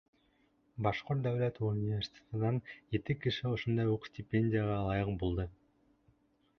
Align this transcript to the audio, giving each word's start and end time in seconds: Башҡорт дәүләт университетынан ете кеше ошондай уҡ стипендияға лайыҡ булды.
Башҡорт 0.87 1.21
дәүләт 1.27 1.59
университетынан 1.67 2.59
ете 2.97 3.19
кеше 3.27 3.47
ошондай 3.53 3.95
уҡ 3.95 4.11
стипендияға 4.13 4.83
лайыҡ 4.91 5.17
булды. 5.25 5.51